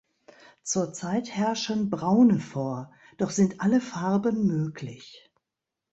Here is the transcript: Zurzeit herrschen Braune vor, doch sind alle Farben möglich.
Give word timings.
Zurzeit 0.63 1.29
herrschen 1.29 1.91
Braune 1.91 2.39
vor, 2.39 2.91
doch 3.19 3.29
sind 3.29 3.61
alle 3.61 3.79
Farben 3.79 4.47
möglich. 4.47 5.29